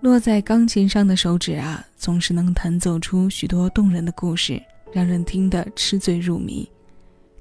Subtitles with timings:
[0.00, 6.68] 落在钢琴上的手指啊，总是能弹奏出许多动人的故事，让人听得痴醉入迷。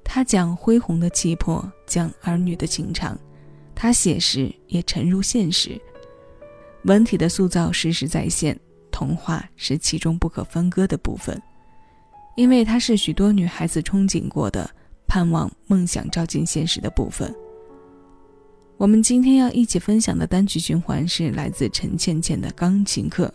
[0.03, 3.17] 他讲恢宏的气魄，讲儿女的情长，
[3.73, 5.79] 他写实也沉入现实。
[6.83, 8.57] 文体的塑造实时在线，
[8.91, 11.41] 童话是其中不可分割的部分，
[12.35, 14.69] 因为它是许多女孩子憧憬过的、
[15.07, 17.33] 盼望、梦想照进现实的部分。
[18.77, 23.33] 我们今天要一起分享的单曲循环是来自陈倩倩的钢琴课，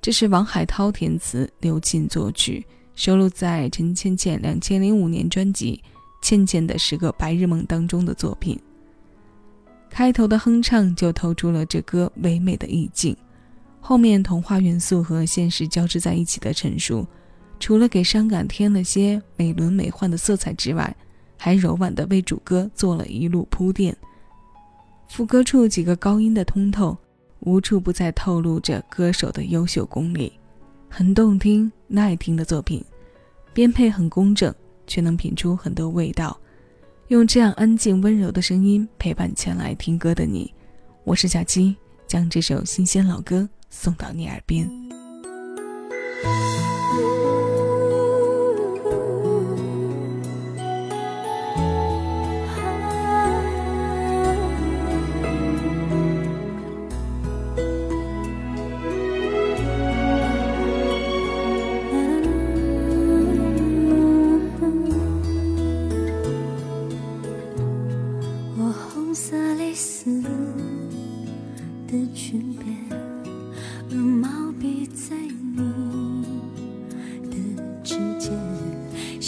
[0.00, 2.64] 这是王海涛填词，刘进作曲。
[2.94, 5.82] 收录在陈倩倩两千零五年专辑
[6.26, 8.60] 《倩倩的十个白日梦》当中的作品。
[9.88, 13.16] 开头的哼唱就透出了这歌唯美的意境，
[13.80, 17.04] 后面童话元素和现实交织在一起的陈述，
[17.58, 20.94] 除了给伤感添了些美轮美奂的色彩之外，
[21.36, 23.96] 还柔婉地为主歌做了一路铺垫。
[25.10, 26.96] 副歌处几个高音的通透，
[27.40, 30.32] 无处不在透露着歌手的优秀功力，
[30.88, 32.82] 很动听耐听的作品。
[33.52, 34.54] 编配很工整，
[34.86, 36.38] 却能品出很多味道。
[37.08, 40.54] 用这样安静温柔的声音陪伴前来听歌的你，
[41.02, 41.74] 我是小七，
[42.06, 44.70] 将这首新鲜老歌送到你耳边。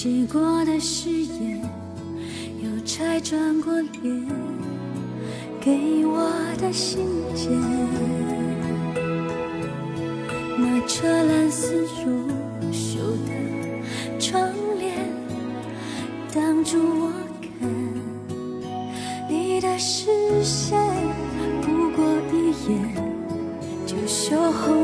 [0.02, 1.62] 写过的誓言，
[2.60, 4.26] 又拆转过脸，
[5.60, 6.28] 给我
[6.60, 7.52] 的信件。
[10.58, 12.28] 那车蓝丝如
[12.72, 14.92] 绣的窗帘，
[16.34, 17.70] 挡住我看
[19.30, 20.10] 你的视
[20.42, 20.76] 线，
[21.60, 22.92] 不过一眼
[23.86, 24.81] 就羞红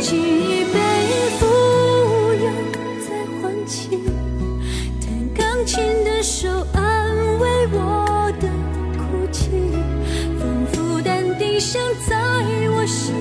[0.00, 0.78] 当记忆被
[1.38, 1.44] 富
[2.32, 2.48] 有
[3.06, 3.08] 再
[3.42, 4.00] 唤起，
[4.98, 8.48] 弹钢琴的手安慰我的
[8.96, 9.50] 哭泣，
[10.38, 12.16] 仿佛淡定像在
[12.74, 13.14] 我心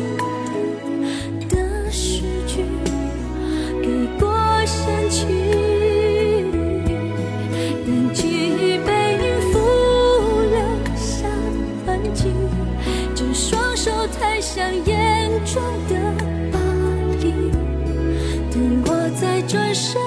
[19.89, 19.97] 再转身，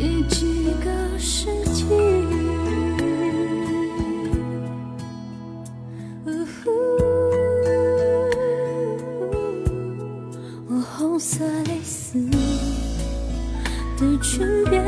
[0.00, 0.34] 已几
[0.82, 0.86] 个
[1.18, 1.84] 世纪。
[10.68, 12.18] 我红色蕾丝
[13.96, 14.82] 的裙边。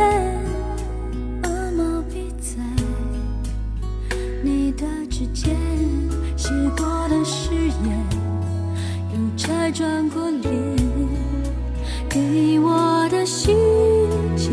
[1.76, 2.62] 毛笔在
[4.42, 5.56] 你的指尖
[6.36, 8.06] 写过的誓言，
[9.12, 10.52] 又拆转过脸，
[12.14, 13.56] 给我的信
[14.36, 14.52] 件。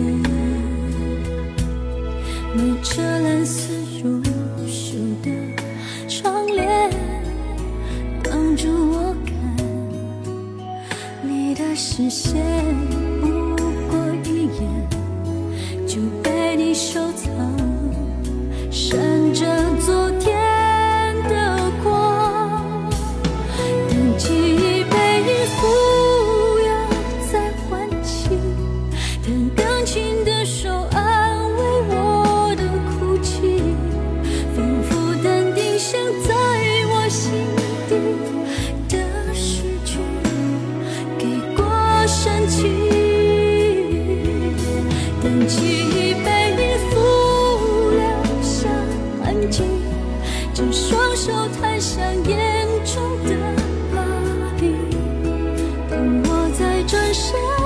[2.55, 3.71] 那车蓝色
[4.03, 4.19] 如
[4.65, 5.29] 绣的
[6.07, 6.89] 窗帘，
[8.23, 9.33] 挡住我看
[11.21, 12.43] 你的视线，
[13.21, 13.27] 不
[13.91, 13.95] 过
[14.25, 14.89] 一眼
[15.85, 17.29] 就被你收藏，
[18.71, 18.97] 闪
[19.35, 19.45] 着
[19.85, 20.40] 昨天。
[45.47, 46.93] 记忆被你抚，
[47.91, 48.01] 留
[48.41, 48.69] 下
[49.23, 49.63] 痕迹。
[50.53, 53.29] 只双手摊向眼中的
[53.93, 53.97] 巴
[54.59, 54.75] 比，
[55.89, 57.60] 等我再转身。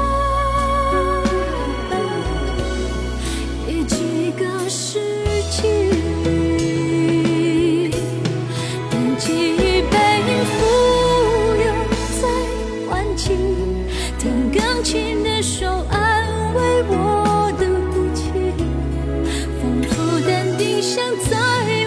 [20.96, 21.36] 像在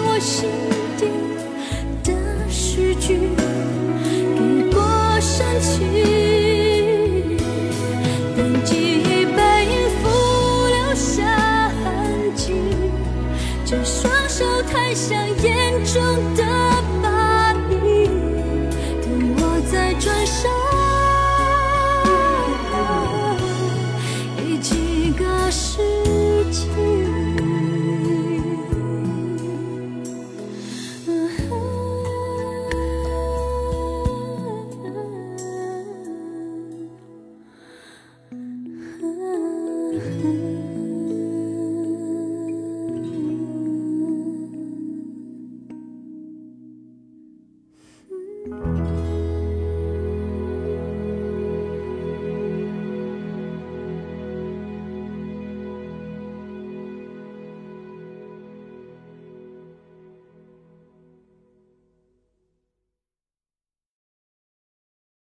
[0.02, 0.50] 我心
[0.98, 1.06] 底
[2.04, 2.12] 的
[2.50, 3.16] 诗句，
[4.36, 4.82] 给过
[5.18, 7.38] 深情，
[8.36, 10.04] 当记忆被音符
[10.66, 12.52] 留下痕迹，
[13.64, 15.57] 这双手太像烟。